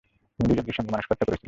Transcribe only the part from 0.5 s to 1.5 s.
কৃষ্ণাঙ্গ মানুষকে হত্যা করেছিলেন।